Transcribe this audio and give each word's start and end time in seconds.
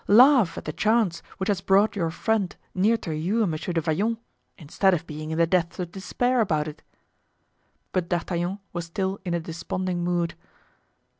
Laugh 0.07 0.57
at 0.57 0.65
the 0.65 0.73
chance 0.73 1.21
which 1.37 1.47
has 1.47 1.61
brought 1.61 1.95
your 1.95 2.09
friend 2.09 2.55
near 2.73 2.97
to 2.97 3.15
you 3.15 3.43
and 3.43 3.51
Monsieur 3.51 3.71
du 3.71 3.81
Vallon, 3.81 4.17
instead 4.57 4.95
of 4.95 5.05
being 5.05 5.29
in 5.29 5.37
the 5.37 5.45
depths 5.45 5.77
of 5.77 5.91
despair 5.91 6.41
about 6.41 6.67
it." 6.67 6.81
But 7.91 8.09
D'Artagnan 8.09 8.61
was 8.73 8.85
still 8.85 9.19
in 9.23 9.35
a 9.35 9.39
desponding 9.39 10.03
mood. 10.03 10.33